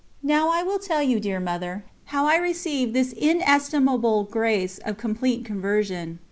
Now 0.23 0.49
I 0.49 0.63
will 0.63 0.79
tell 0.79 1.03
you, 1.03 1.19
dear 1.19 1.39
Mother, 1.39 1.85
how 2.05 2.25
I 2.25 2.37
received 2.37 2.95
this 2.95 3.13
inestimable 3.13 4.23
grace 4.23 4.79
of 4.79 4.97
complete 4.97 5.45
conversion. 5.45 6.17